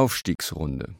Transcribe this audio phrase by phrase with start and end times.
[0.00, 0.94] Aufstiegsrunde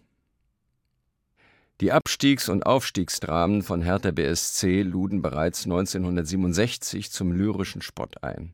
[1.81, 8.53] Die Abstiegs- und Aufstiegsdramen von Hertha BSC luden bereits 1967 zum lyrischen Spott ein.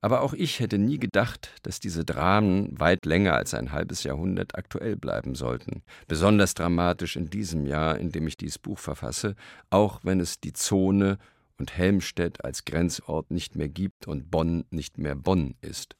[0.00, 4.54] Aber auch ich hätte nie gedacht, dass diese Dramen weit länger als ein halbes Jahrhundert
[4.54, 5.82] aktuell bleiben sollten.
[6.06, 9.34] Besonders dramatisch in diesem Jahr, in dem ich dieses Buch verfasse,
[9.68, 11.18] auch wenn es die Zone
[11.58, 15.96] und Helmstedt als Grenzort nicht mehr gibt und Bonn nicht mehr Bonn ist.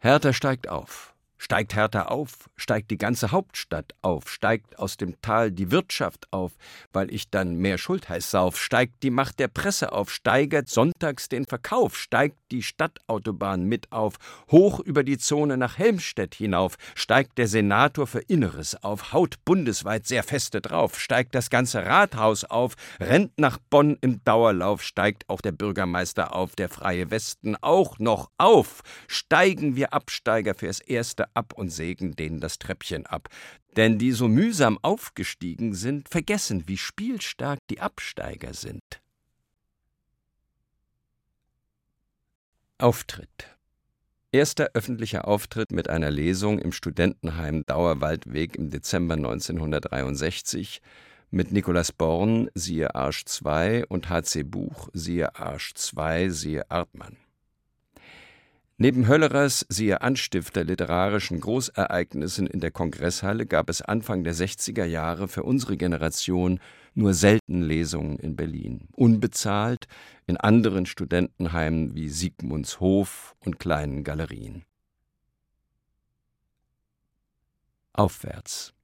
[0.00, 1.14] Hertha steigt auf.
[1.40, 6.52] Steigt Hertha auf, steigt die ganze Hauptstadt auf, steigt aus dem Tal die Wirtschaft auf,
[6.92, 11.46] weil ich dann mehr Schultheiß sauf, steigt die Macht der Presse auf, steigert sonntags den
[11.46, 14.16] Verkauf, steigt die Stadtautobahn mit auf,
[14.50, 20.06] hoch über die Zone nach Helmstedt hinauf, steigt der Senator für Inneres auf, haut bundesweit
[20.06, 25.40] sehr feste drauf, steigt das ganze Rathaus auf, rennt nach Bonn im Dauerlauf, steigt auch
[25.40, 31.52] der Bürgermeister auf, der freie Westen auch noch auf, steigen wir Absteiger fürs erste ab
[31.54, 33.28] und sägen denen das Treppchen ab.
[33.76, 39.00] Denn die so mühsam aufgestiegen sind, vergessen, wie spielstark die Absteiger sind.
[42.78, 43.58] Auftritt
[44.30, 50.82] Erster öffentlicher Auftritt mit einer Lesung im Studentenheim Dauerwaldweg im Dezember 1963
[51.30, 57.16] mit Nikolaus Born, siehe Arsch 2 und HC Buch, siehe Arsch 2, siehe Artmann.
[58.80, 65.26] Neben Höllerers, siehe Anstifter literarischen Großereignissen in der Kongresshalle, gab es Anfang der 60er Jahre
[65.26, 66.60] für unsere Generation
[66.94, 68.86] nur selten Lesungen in Berlin.
[68.94, 69.88] Unbezahlt
[70.28, 74.64] in anderen Studentenheimen wie Sigmundshof und kleinen Galerien.
[77.94, 78.74] Aufwärts.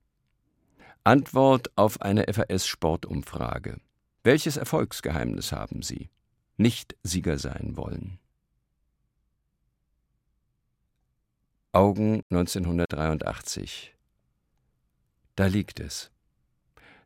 [1.04, 3.78] Antwort auf eine FAS-Sportumfrage.
[4.24, 6.10] Welches Erfolgsgeheimnis haben Sie?
[6.56, 8.18] Nicht Sieger sein wollen.
[11.74, 13.96] Augen 1983.
[15.34, 16.12] Da liegt es,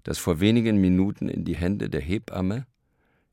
[0.02, 2.66] das vor wenigen Minuten in die Hände der Hebamme,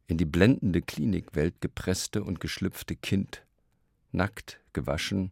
[0.08, 3.46] in die blendende Klinikwelt gepresste und geschlüpfte Kind,
[4.14, 5.32] nackt, gewaschen,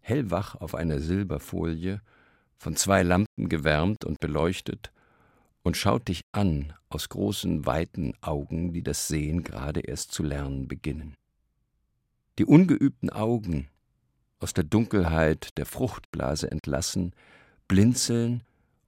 [0.00, 2.02] hellwach auf einer Silberfolie,
[2.58, 4.92] von zwei Lampen gewärmt und beleuchtet,
[5.62, 10.68] und schaut dich an aus großen, weiten Augen, die das Sehen gerade erst zu lernen
[10.68, 11.14] beginnen.
[12.38, 13.70] Die ungeübten Augen,
[14.40, 17.14] aus der Dunkelheit der Fruchtblase entlassen,
[17.68, 18.42] blinzeln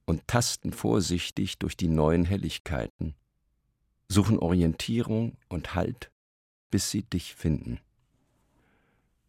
[0.05, 3.15] und tasten vorsichtig durch die neuen Helligkeiten,
[4.09, 6.11] suchen Orientierung und Halt,
[6.71, 7.79] bis sie dich finden.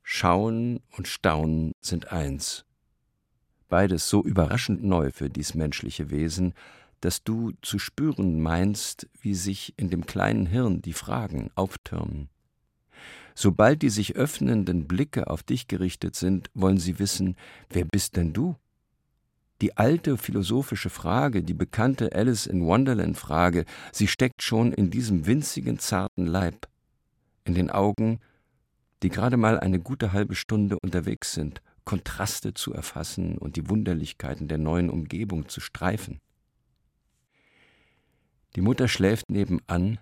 [0.03, 2.65] Schauen und Staunen sind eins.
[3.69, 6.55] Beides so überraschend neu für dies menschliche Wesen,
[7.01, 12.29] dass du zu spüren meinst, wie sich in dem kleinen Hirn die Fragen auftürmen.
[13.35, 17.37] Sobald die sich öffnenden Blicke auf dich gerichtet sind, wollen sie wissen,
[17.69, 18.57] wer bist denn du?
[19.61, 25.27] Die alte philosophische Frage, die bekannte Alice in Wonderland Frage, sie steckt schon in diesem
[25.27, 26.69] winzigen zarten Leib,
[27.45, 28.21] in den Augen,
[29.03, 34.49] die gerade mal eine gute halbe Stunde unterwegs sind, Kontraste zu erfassen und die Wunderlichkeiten
[34.49, 36.21] der neuen Umgebung zu streifen.
[38.57, 39.99] Die Mutter schläft nebenan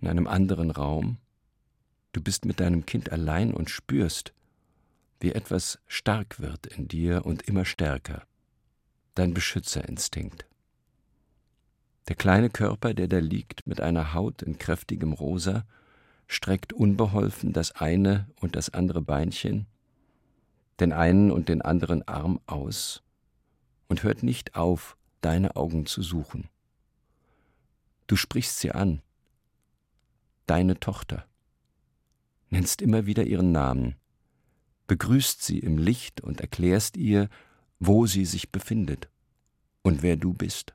[0.00, 1.18] in einem anderen Raum,
[2.16, 4.32] Du bist mit deinem Kind allein und spürst,
[5.20, 8.26] wie etwas stark wird in dir und immer stärker.
[9.14, 10.46] Dein Beschützerinstinkt.
[12.08, 15.66] Der kleine Körper, der da liegt mit einer Haut in kräftigem Rosa,
[16.26, 19.66] streckt unbeholfen das eine und das andere Beinchen,
[20.80, 23.02] den einen und den anderen Arm aus
[23.88, 26.48] und hört nicht auf, deine Augen zu suchen.
[28.06, 29.02] Du sprichst sie an,
[30.46, 31.26] deine Tochter
[32.56, 33.96] nennst immer wieder ihren Namen,
[34.86, 37.28] begrüßt sie im Licht und erklärst ihr,
[37.80, 39.10] wo sie sich befindet
[39.82, 40.74] und wer du bist.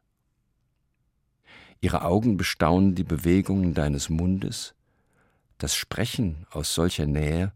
[1.80, 4.75] Ihre Augen bestaunen die Bewegungen deines Mundes,
[5.58, 7.52] das Sprechen aus solcher Nähe,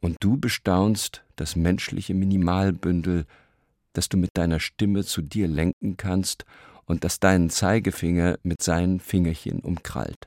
[0.00, 3.26] und du bestaunst das menschliche Minimalbündel,
[3.92, 6.46] das du mit deiner Stimme zu dir lenken kannst
[6.86, 10.26] und das deinen Zeigefinger mit seinen Fingerchen umkrallt.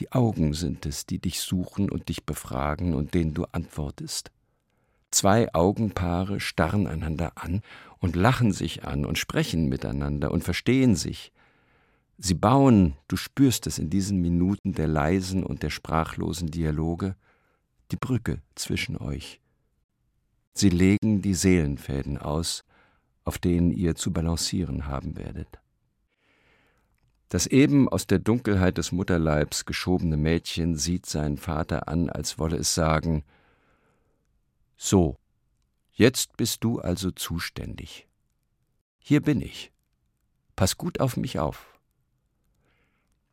[0.00, 4.30] Die Augen sind es, die dich suchen und dich befragen und denen du antwortest.
[5.10, 7.60] Zwei Augenpaare starren einander an
[7.98, 11.32] und lachen sich an und sprechen miteinander und verstehen sich.
[12.16, 17.14] Sie bauen, du spürst es in diesen Minuten der leisen und der sprachlosen Dialoge,
[17.90, 19.40] die Brücke zwischen euch.
[20.54, 22.64] Sie legen die Seelenfäden aus,
[23.24, 25.61] auf denen ihr zu balancieren haben werdet.
[27.32, 32.58] Das eben aus der Dunkelheit des Mutterleibs geschobene Mädchen sieht seinen Vater an, als wolle
[32.58, 33.24] es sagen
[34.76, 35.16] So,
[35.94, 38.06] Jetzt bist du also zuständig.
[38.98, 39.72] Hier bin ich.
[40.56, 41.78] Pass gut auf mich auf.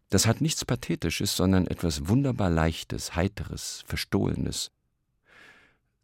[0.07, 4.71] Das hat nichts Pathetisches, sondern etwas wunderbar Leichtes, Heiteres, Verstohlenes.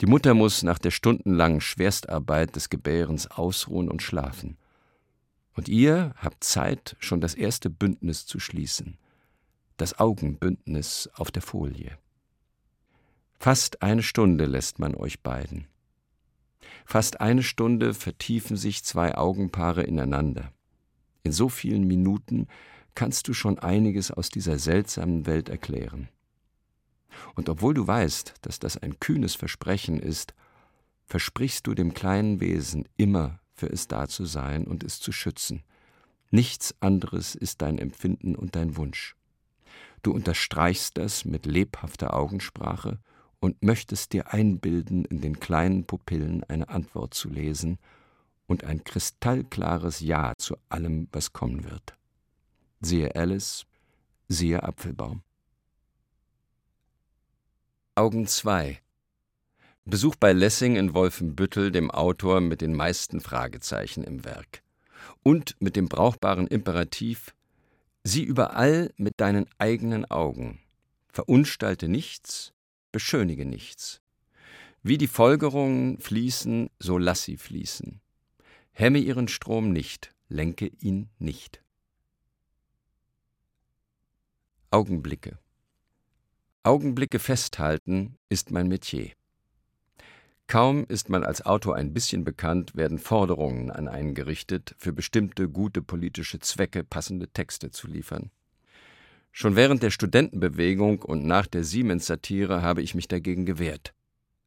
[0.01, 4.57] Die Mutter muss nach der stundenlangen Schwerstarbeit des Gebärens ausruhen und schlafen.
[5.55, 8.97] Und ihr habt Zeit, schon das erste Bündnis zu schließen,
[9.77, 11.97] das Augenbündnis auf der Folie.
[13.39, 15.67] Fast eine Stunde lässt man euch beiden.
[16.85, 20.51] Fast eine Stunde vertiefen sich zwei Augenpaare ineinander.
[21.23, 22.47] In so vielen Minuten
[22.93, 26.09] kannst du schon einiges aus dieser seltsamen Welt erklären.
[27.33, 30.33] Und obwohl du weißt, dass das ein kühnes Versprechen ist,
[31.05, 35.63] versprichst du dem kleinen Wesen immer für es da zu sein und es zu schützen.
[36.29, 39.15] Nichts anderes ist dein Empfinden und dein Wunsch.
[40.03, 42.99] Du unterstreichst das mit lebhafter Augensprache
[43.39, 47.79] und möchtest dir einbilden, in den kleinen Pupillen eine Antwort zu lesen
[48.47, 51.97] und ein kristallklares Ja zu allem, was kommen wird.
[52.81, 53.65] Siehe Alice,
[54.27, 55.23] siehe Apfelbaum.
[57.95, 58.81] Augen 2
[59.87, 64.63] Besuch bei Lessing in Wolfenbüttel, dem Autor mit den meisten Fragezeichen im Werk.
[65.21, 67.35] Und mit dem brauchbaren Imperativ:
[68.03, 70.59] Sieh überall mit deinen eigenen Augen.
[71.13, 72.51] Verunstalte nichts,
[72.91, 74.01] beschönige nichts.
[74.81, 78.01] Wie die Folgerungen fließen, so lass sie fließen.
[78.71, 81.63] Hemme ihren Strom nicht, lenke ihn nicht.
[84.71, 85.37] Augenblicke
[86.63, 89.11] Augenblicke festhalten ist mein Metier.
[90.47, 95.49] Kaum ist man als Autor ein bisschen bekannt, werden Forderungen an einen gerichtet, für bestimmte
[95.49, 98.29] gute politische Zwecke passende Texte zu liefern.
[99.31, 103.93] Schon während der Studentenbewegung und nach der Siemens-Satire habe ich mich dagegen gewehrt.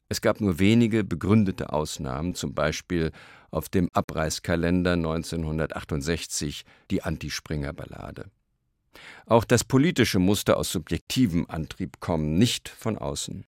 [0.07, 3.11] Es gab nur wenige begründete Ausnahmen, zum Beispiel
[3.51, 8.31] auf dem Abreißkalender 1968 die Antispringer-Ballade.
[9.27, 13.45] Auch das Politische musste aus subjektivem Antrieb kommen, nicht von außen.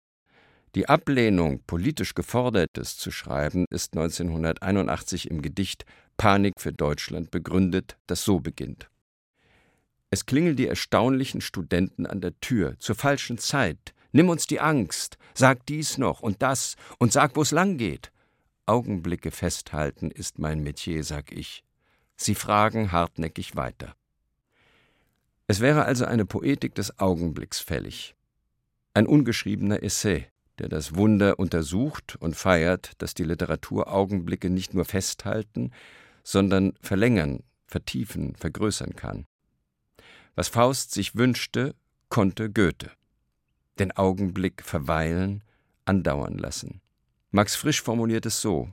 [0.76, 5.86] Die Ablehnung, politisch Gefordertes zu schreiben, ist 1981 im Gedicht
[6.18, 8.90] Panik für Deutschland begründet, das so beginnt.
[10.10, 13.94] Es klingeln die erstaunlichen Studenten an der Tür, zur falschen Zeit.
[14.12, 18.12] Nimm uns die Angst, sag dies noch und das und sag, wo es lang geht.
[18.66, 21.64] Augenblicke festhalten ist mein Metier, sag ich.
[22.16, 23.96] Sie fragen hartnäckig weiter.
[25.46, 28.14] Es wäre also eine Poetik des Augenblicks fällig.
[28.92, 30.26] Ein ungeschriebener Essay,
[30.58, 35.70] der das Wunder untersucht und feiert, dass die Literatur Augenblicke nicht nur festhalten,
[36.22, 39.26] sondern verlängern, vertiefen, vergrößern kann.
[40.34, 41.74] Was Faust sich wünschte,
[42.08, 42.90] konnte Goethe.
[43.78, 45.42] Den Augenblick verweilen,
[45.84, 46.80] andauern lassen.
[47.30, 48.72] Max Frisch formuliert es so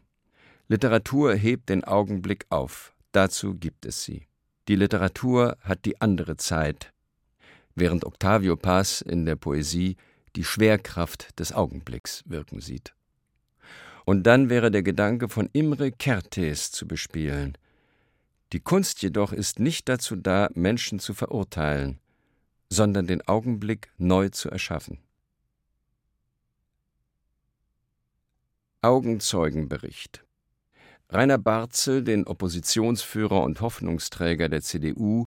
[0.69, 4.27] Literatur hebt den Augenblick auf, dazu gibt es sie.
[4.69, 6.93] Die Literatur hat die andere Zeit,
[7.75, 9.97] während Octavio Paz in der Poesie
[10.35, 12.93] die Schwerkraft des Augenblicks wirken sieht.
[14.05, 17.57] Und dann wäre der Gedanke von Imre Kertész zu bespielen.
[18.51, 21.99] Die Kunst jedoch ist nicht dazu da, Menschen zu verurteilen,
[22.69, 24.99] sondern den Augenblick neu zu erschaffen.
[28.81, 30.25] Augenzeugenbericht
[31.13, 35.25] Rainer Barzel, den Oppositionsführer und Hoffnungsträger der CDU,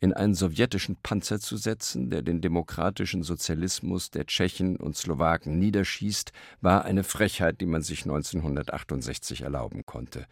[0.00, 6.32] in einen sowjetischen Panzer zu setzen, der den demokratischen Sozialismus der Tschechen und Slowaken niederschießt,
[6.60, 10.26] war eine Frechheit, die man sich 1968 erlauben konnte.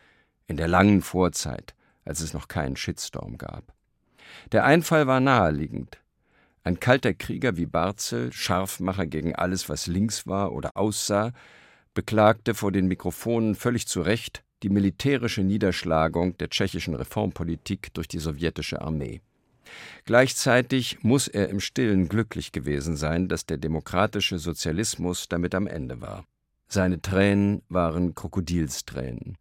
[0.47, 3.75] In der langen Vorzeit, als es noch keinen Shitstorm gab.
[4.53, 5.99] Der Einfall war naheliegend.
[6.63, 11.33] Ein kalter Krieger wie Barzel, Scharfmacher gegen alles, was links war oder aussah,
[11.95, 18.19] beklagte vor den Mikrofonen völlig zu Recht, die militärische Niederschlagung der tschechischen Reformpolitik durch die
[18.19, 19.21] sowjetische Armee.
[20.05, 26.01] Gleichzeitig muss er im stillen glücklich gewesen sein, dass der demokratische Sozialismus damit am Ende
[26.01, 26.25] war.
[26.69, 29.37] Seine Tränen waren Krokodilstränen.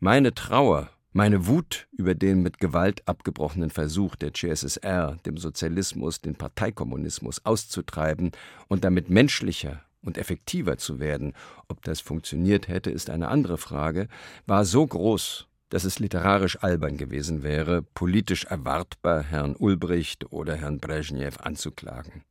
[0.00, 6.34] Meine Trauer, meine Wut über den mit Gewalt abgebrochenen Versuch der CSSR, dem Sozialismus, den
[6.34, 8.32] Parteikommunismus auszutreiben
[8.68, 11.32] und damit menschlicher und effektiver zu werden,
[11.68, 14.08] ob das funktioniert hätte, ist eine andere Frage,
[14.46, 20.78] war so groß, dass es literarisch albern gewesen wäre, politisch erwartbar Herrn Ulbricht oder Herrn
[20.78, 22.24] Brezhnev anzuklagen.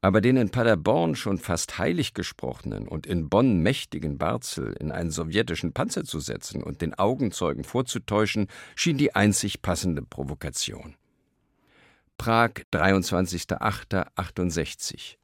[0.00, 5.10] Aber den in Paderborn schon fast heilig gesprochenen und in Bonn mächtigen Barzel in einen
[5.10, 8.46] sowjetischen Panzer zu setzen und den Augenzeugen vorzutäuschen,
[8.76, 10.94] schien die einzig passende Provokation.
[12.16, 15.16] Prag, 23.08.68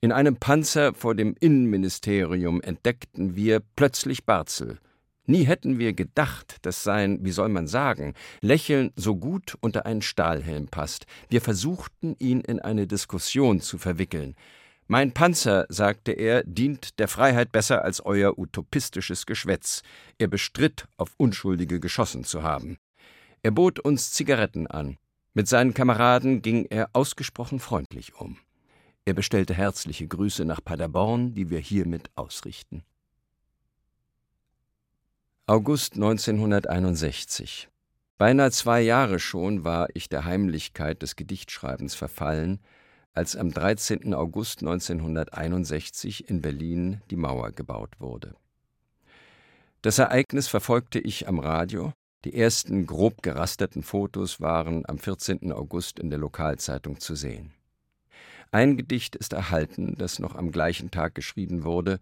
[0.00, 4.78] In einem Panzer vor dem Innenministerium entdeckten wir plötzlich Barzel.
[5.26, 10.02] Nie hätten wir gedacht, dass sein, wie soll man sagen, Lächeln so gut unter einen
[10.02, 11.06] Stahlhelm passt.
[11.28, 14.34] Wir versuchten, ihn in eine Diskussion zu verwickeln.
[14.88, 19.82] Mein Panzer, sagte er, dient der Freiheit besser als euer utopistisches Geschwätz.
[20.18, 22.78] Er bestritt, auf Unschuldige geschossen zu haben.
[23.42, 24.98] Er bot uns Zigaretten an.
[25.34, 28.38] Mit seinen Kameraden ging er ausgesprochen freundlich um.
[29.04, 32.82] Er bestellte herzliche Grüße nach Paderborn, die wir hiermit ausrichten.
[35.52, 37.68] August 1961.
[38.16, 42.58] Beinahe zwei Jahre schon war ich der Heimlichkeit des Gedichtschreibens verfallen,
[43.12, 44.14] als am 13.
[44.14, 48.34] August 1961 in Berlin die Mauer gebaut wurde.
[49.82, 51.92] Das Ereignis verfolgte ich am Radio.
[52.24, 55.52] Die ersten grob gerasterten Fotos waren am 14.
[55.52, 57.52] August in der Lokalzeitung zu sehen.
[58.52, 62.00] Ein Gedicht ist erhalten, das noch am gleichen Tag geschrieben wurde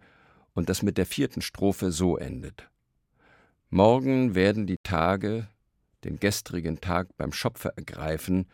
[0.53, 2.70] und das mit der vierten Strophe so endet.
[3.73, 5.47] Morgen werden die Tage
[6.03, 8.47] den gestrigen Tag beim Schopfe ergreifen,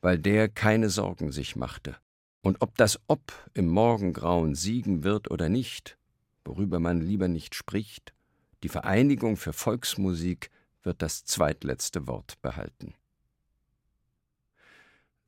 [0.00, 1.96] weil der keine Sorgen sich machte.
[2.40, 5.98] Und ob das Ob im Morgengrauen siegen wird oder nicht,
[6.46, 8.14] worüber man lieber nicht spricht,
[8.62, 10.48] die Vereinigung für Volksmusik
[10.82, 12.94] wird das zweitletzte Wort behalten.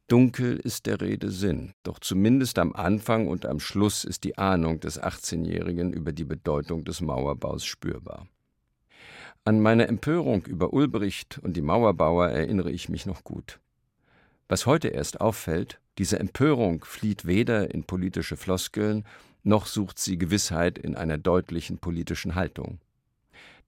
[0.09, 4.81] Dunkel ist der Rede Sinn, doch zumindest am Anfang und am Schluss ist die Ahnung
[4.81, 8.26] des 18-Jährigen über die Bedeutung des Mauerbaus spürbar.
[9.47, 13.61] An meine Empörung über Ulbricht und die Mauerbauer erinnere ich mich noch gut.
[14.49, 19.05] Was heute erst auffällt, diese Empörung flieht weder in politische Floskeln,
[19.45, 22.81] noch sucht sie Gewissheit in einer deutlichen politischen Haltung.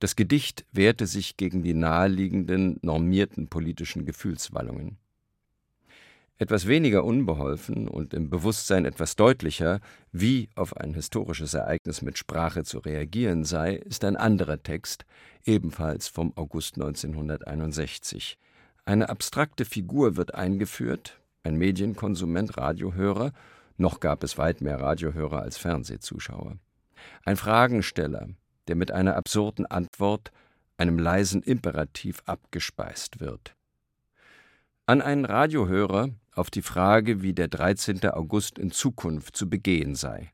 [0.01, 4.97] Das Gedicht wehrte sich gegen die naheliegenden, normierten politischen Gefühlswallungen.
[6.41, 9.81] Etwas weniger unbeholfen und im Bewusstsein etwas deutlicher,
[10.13, 15.03] wie auf ein historisches Ereignis mit Sprache zu reagieren sei, ist ein anderer Text,
[15.43, 18.37] ebenfalls vom August 1961.
[18.85, 23.33] Eine abstrakte Figur wird eingeführt, ein Medienkonsument, Radiohörer,
[23.75, 26.57] noch gab es weit mehr Radiohörer als Fernsehzuschauer.
[27.25, 28.29] Ein Fragensteller,
[28.69, 30.31] der mit einer absurden Antwort,
[30.77, 33.55] einem leisen Imperativ abgespeist wird.
[34.89, 38.03] An einen Radiohörer, auf die Frage, wie der 13.
[38.09, 40.31] August in Zukunft zu begehen sei.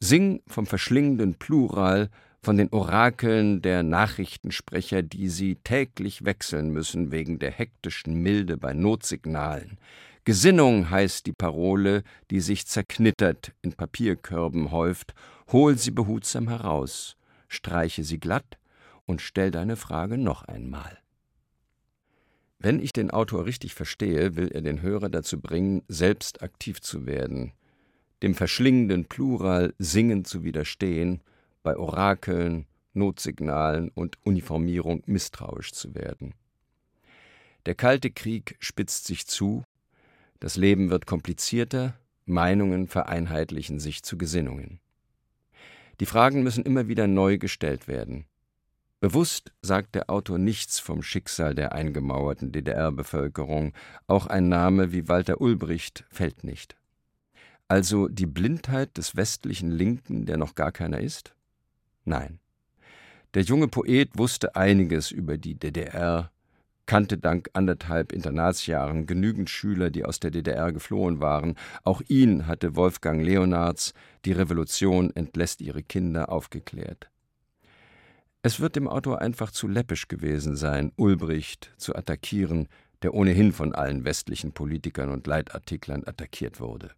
[0.00, 2.10] Sing vom verschlingenden Plural,
[2.42, 8.74] von den Orakeln der Nachrichtensprecher, die sie täglich wechseln müssen wegen der hektischen Milde bei
[8.74, 9.78] Notsignalen.
[10.24, 15.14] Gesinnung heißt die Parole, die sich zerknittert in Papierkörben häuft.
[15.52, 17.16] Hol sie behutsam heraus,
[17.48, 18.58] streiche sie glatt
[19.06, 20.98] und stell deine Frage noch einmal.
[22.64, 27.04] Wenn ich den Autor richtig verstehe, will er den Hörer dazu bringen, selbst aktiv zu
[27.04, 27.52] werden,
[28.22, 31.20] dem verschlingenden Plural singend zu widerstehen,
[31.62, 36.32] bei Orakeln, Notsignalen und Uniformierung misstrauisch zu werden.
[37.66, 39.62] Der Kalte Krieg spitzt sich zu,
[40.40, 44.80] das Leben wird komplizierter, Meinungen vereinheitlichen sich zu Gesinnungen.
[46.00, 48.24] Die Fragen müssen immer wieder neu gestellt werden.
[49.04, 53.74] Bewusst sagt der Autor nichts vom Schicksal der eingemauerten DDR-Bevölkerung,
[54.06, 56.74] auch ein Name wie Walter Ulbricht fällt nicht.
[57.68, 61.34] Also die Blindheit des westlichen Linken, der noch gar keiner ist?
[62.06, 62.38] Nein.
[63.34, 66.30] Der junge Poet wusste einiges über die DDR,
[66.86, 71.56] kannte dank anderthalb Internatsjahren genügend Schüler, die aus der DDR geflohen waren.
[71.82, 73.92] Auch ihn hatte Wolfgang Leonards
[74.24, 77.10] Die Revolution entlässt ihre Kinder aufgeklärt.
[78.46, 82.68] Es wird dem Autor einfach zu läppisch gewesen sein, Ulbricht zu attackieren,
[83.00, 86.90] der ohnehin von allen westlichen Politikern und Leitartiklern attackiert wurde.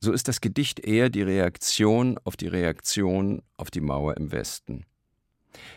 [0.00, 4.86] So ist das Gedicht eher die Reaktion auf die Reaktion auf die Mauer im Westen.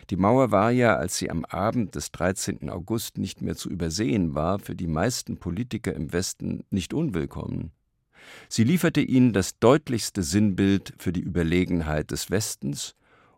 [0.08, 2.70] Die Mauer war ja, als sie am Abend des 13.
[2.70, 7.72] August nicht mehr zu übersehen war, für die meisten Politiker im Westen nicht unwillkommen.
[8.48, 12.96] Sie lieferte ihnen das deutlichste Sinnbild für die Überlegenheit des Westens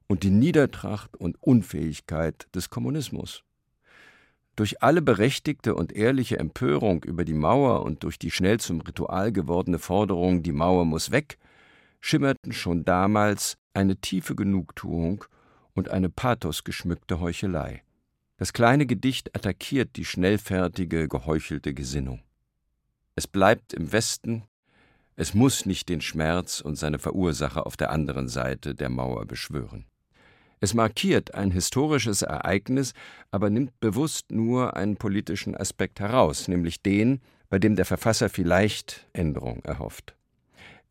[0.08, 3.44] und die Niedertracht und Unfähigkeit des Kommunismus.
[4.56, 9.30] Durch alle berechtigte und ehrliche Empörung über die Mauer und durch die schnell zum Ritual
[9.30, 11.38] gewordene Forderung, die Mauer muss weg,
[12.00, 15.24] schimmerten schon damals eine tiefe Genugtuung
[15.74, 17.82] und eine pathosgeschmückte Heuchelei.
[18.36, 22.22] Das kleine Gedicht attackiert die schnellfertige, geheuchelte Gesinnung.
[23.14, 24.44] Es bleibt im Westen,
[25.14, 29.86] es muss nicht den Schmerz und seine Verursacher auf der anderen Seite der Mauer beschwören.
[30.60, 32.92] Es markiert ein historisches Ereignis,
[33.30, 39.06] aber nimmt bewusst nur einen politischen Aspekt heraus, nämlich den, bei dem der Verfasser vielleicht
[39.12, 40.16] Änderung erhofft.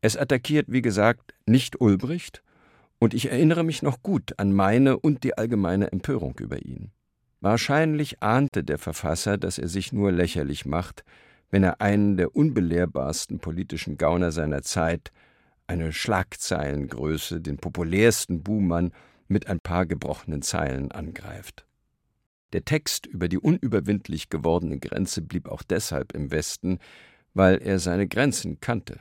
[0.00, 2.42] Es attackiert, wie gesagt, nicht Ulbricht,
[3.00, 6.90] und ich erinnere mich noch gut an meine und die allgemeine Empörung über ihn.
[7.40, 11.04] Wahrscheinlich ahnte der Verfasser, dass er sich nur lächerlich macht,
[11.50, 15.12] wenn er einen der unbelehrbarsten politischen Gauner seiner Zeit,
[15.68, 18.92] eine Schlagzeilengröße, den populärsten Buhmann,
[19.28, 21.66] mit ein paar gebrochenen Zeilen angreift.
[22.52, 26.78] Der Text über die unüberwindlich gewordene Grenze blieb auch deshalb im Westen,
[27.34, 29.00] weil er seine Grenzen kannte.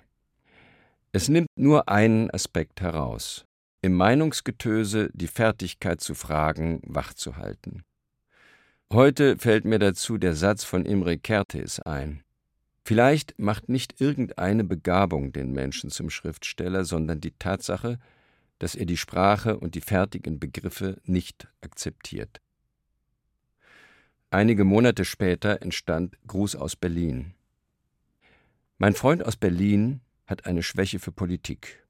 [1.14, 3.46] Es nimmt nur einen Aspekt heraus,
[3.82, 7.84] im Meinungsgetöse die Fertigkeit zu fragen, wachzuhalten.
[8.92, 12.24] Heute fällt mir dazu der Satz von Imre Kertész ein.
[12.84, 18.00] Vielleicht macht nicht irgendeine Begabung den Menschen zum Schriftsteller, sondern die Tatsache,
[18.60, 22.42] dass er die Sprache und die fertigen Begriffe nicht akzeptiert.
[24.30, 27.34] Einige Monate später entstand Gruß aus Berlin.
[28.78, 31.88] Mein Freund aus Berlin hat eine Schwäche für Politik.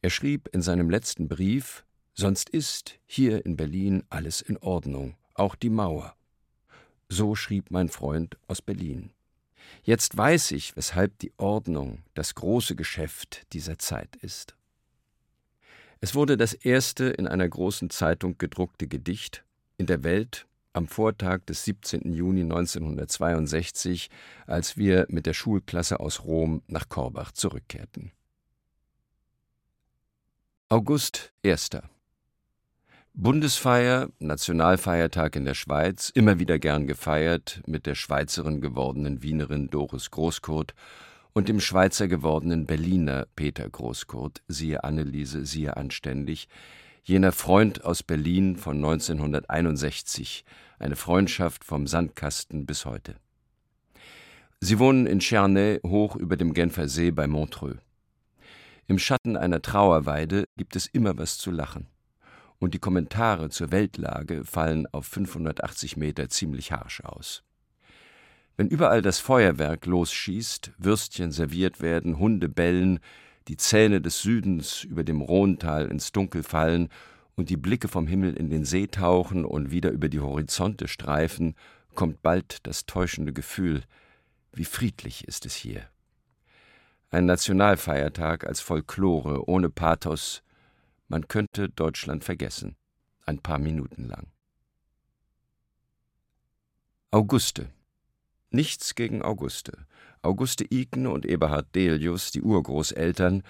[0.00, 1.84] Er schrieb in seinem letzten Brief,
[2.14, 6.14] sonst ist hier in Berlin alles in Ordnung, auch die Mauer.
[7.08, 9.12] So schrieb mein Freund aus Berlin.
[9.82, 14.56] Jetzt weiß ich, weshalb die Ordnung das große Geschäft dieser Zeit ist.
[16.04, 19.42] Es wurde das erste in einer großen Zeitung gedruckte Gedicht
[19.78, 22.12] in der Welt am Vortag des 17.
[22.12, 24.10] Juni 1962,
[24.46, 28.12] als wir mit der Schulklasse aus Rom nach Korbach zurückkehrten.
[30.68, 31.70] August 1.
[33.14, 40.10] Bundesfeier, Nationalfeiertag in der Schweiz, immer wieder gern gefeiert mit der Schweizerin gewordenen Wienerin Doris
[40.10, 40.74] Großkurt
[41.34, 46.48] und dem Schweizer gewordenen Berliner Peter Großkurt, siehe Anneliese, siehe anständig,
[47.02, 50.44] jener Freund aus Berlin von 1961,
[50.78, 53.16] eine Freundschaft vom Sandkasten bis heute.
[54.60, 57.76] Sie wohnen in Chernay hoch über dem Genfer See bei Montreux.
[58.86, 61.88] Im Schatten einer Trauerweide gibt es immer was zu lachen
[62.58, 67.42] und die Kommentare zur Weltlage fallen auf 580 Meter ziemlich harsch aus.
[68.56, 73.00] Wenn überall das Feuerwerk losschießt, Würstchen serviert werden, Hunde bellen,
[73.48, 76.88] die Zähne des Südens über dem Rhontal ins Dunkel fallen
[77.34, 81.56] und die Blicke vom Himmel in den See tauchen und wieder über die Horizonte streifen,
[81.94, 83.82] kommt bald das täuschende Gefühl,
[84.52, 85.88] wie friedlich ist es hier.
[87.10, 90.42] Ein Nationalfeiertag als Folklore ohne Pathos,
[91.08, 92.76] man könnte Deutschland vergessen,
[93.26, 94.28] ein paar Minuten lang.
[97.10, 97.73] Auguste.
[98.54, 99.72] Nichts gegen Auguste.
[100.22, 103.42] Auguste Iken und Eberhard Delius, die Urgroßeltern,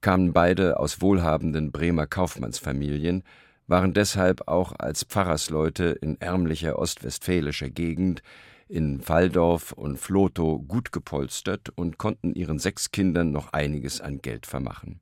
[0.00, 3.24] kamen beide aus wohlhabenden Bremer Kaufmannsfamilien,
[3.66, 8.22] waren deshalb auch als Pfarrersleute in ärmlicher ostwestfälischer Gegend
[8.68, 14.46] in Walldorf und Flotow gut gepolstert und konnten ihren sechs Kindern noch einiges an Geld
[14.46, 15.00] vermachen.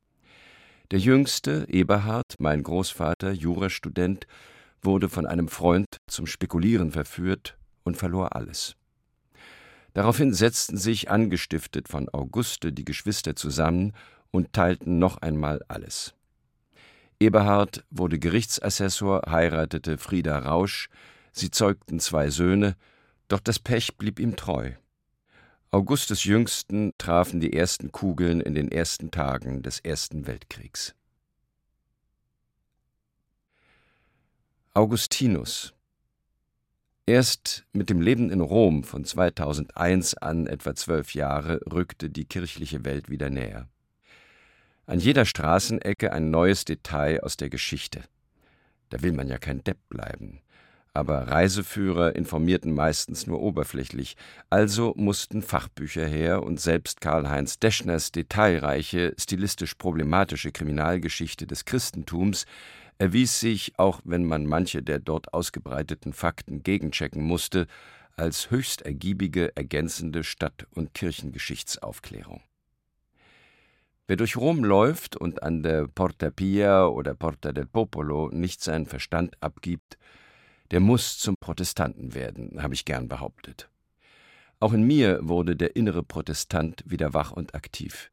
[0.92, 4.26] Der jüngste, Eberhard, mein Großvater, Jurastudent,
[4.80, 8.76] wurde von einem Freund zum Spekulieren verführt und verlor alles.
[9.94, 13.92] Daraufhin setzten sich, angestiftet von Auguste, die Geschwister zusammen
[14.30, 16.14] und teilten noch einmal alles.
[17.20, 20.88] Eberhard wurde Gerichtsassessor, heiratete Frieda Rausch,
[21.32, 22.74] sie zeugten zwei Söhne,
[23.28, 24.72] doch das Pech blieb ihm treu.
[25.70, 30.94] Augustes Jüngsten trafen die ersten Kugeln in den ersten Tagen des Ersten Weltkriegs.
[34.74, 35.74] Augustinus
[37.06, 42.84] Erst mit dem Leben in Rom von 2001 an etwa zwölf Jahre rückte die kirchliche
[42.84, 43.68] Welt wieder näher.
[44.86, 48.02] An jeder Straßenecke ein neues Detail aus der Geschichte.
[48.90, 50.42] Da will man ja kein Depp bleiben
[50.94, 54.16] aber Reiseführer informierten meistens nur oberflächlich,
[54.50, 62.44] also mussten Fachbücher her und selbst Karl-Heinz Deschners detailreiche, stilistisch problematische Kriminalgeschichte des Christentums
[62.98, 67.66] erwies sich, auch wenn man manche der dort ausgebreiteten Fakten gegenchecken musste,
[68.16, 72.42] als höchst ergiebige ergänzende Stadt- und Kirchengeschichtsaufklärung.
[74.06, 78.86] Wer durch Rom läuft und an der Porta Pia oder Porta del Popolo nicht seinen
[78.86, 79.96] Verstand abgibt,
[80.70, 83.68] der muss zum Protestanten werden, habe ich gern behauptet.
[84.60, 88.10] Auch in mir wurde der innere Protestant wieder wach und aktiv.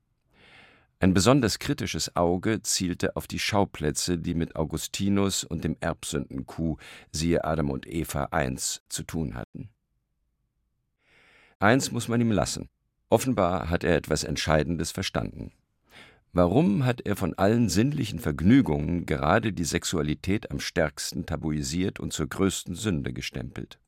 [1.02, 6.76] Ein besonders kritisches Auge zielte auf die Schauplätze, die mit Augustinus und dem Erbsündenkuh,
[7.14, 9.70] siehe Adam und Eva 1, zu tun hatten.
[11.58, 12.68] Eins muss man ihm lassen.
[13.10, 15.54] Offenbar hat er etwas Entscheidendes verstanden.
[16.34, 22.28] Warum hat er von allen sinnlichen Vergnügungen gerade die Sexualität am stärksten tabuisiert und zur
[22.28, 23.80] größten Sünde gestempelt?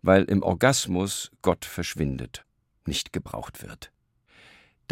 [0.00, 2.44] Weil im Orgasmus Gott verschwindet,
[2.86, 3.92] nicht gebraucht wird.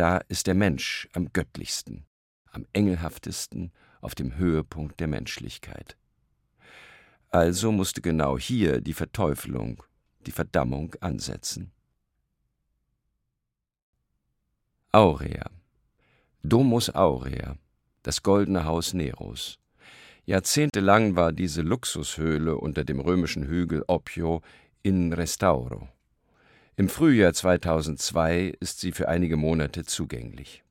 [0.01, 2.07] Da ist der Mensch am göttlichsten,
[2.53, 5.99] am engelhaftesten, auf dem Höhepunkt der Menschlichkeit.
[7.29, 9.83] Also musste genau hier die Verteufelung,
[10.25, 11.71] die Verdammung ansetzen.
[14.91, 15.51] Aurea.
[16.43, 17.59] Domus Aurea,
[18.03, 19.59] das goldene Haus Neros.
[20.25, 24.41] Jahrzehntelang war diese Luxushöhle unter dem römischen Hügel Oppio
[24.83, 25.91] in Restauro.
[26.77, 30.63] Im Frühjahr 2002 ist sie für einige Monate zugänglich.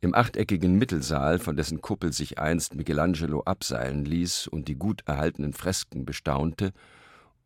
[0.00, 5.52] Im achteckigen Mittelsaal, von dessen Kuppel sich einst Michelangelo abseilen ließ und die gut erhaltenen
[5.52, 6.72] Fresken bestaunte,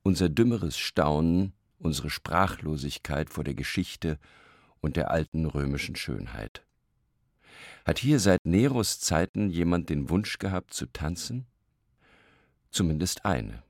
[0.03, 4.19] unser dümmeres Staunen, unsere Sprachlosigkeit vor der Geschichte
[4.81, 6.65] und der alten römischen Schönheit.
[7.85, 11.47] Hat hier seit Neros Zeiten jemand den Wunsch gehabt zu tanzen?
[12.71, 13.63] Zumindest eine,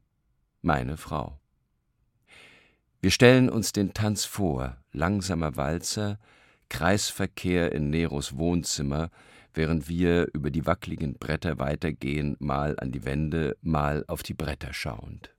[0.62, 1.38] meine Frau.
[3.00, 6.18] Wir stellen uns den Tanz vor, langsamer Walzer,
[6.68, 9.10] Kreisverkehr in Neros Wohnzimmer,
[9.54, 14.72] während wir über die wackligen Bretter weitergehen, mal an die Wände, mal auf die Bretter
[14.72, 15.32] schauend.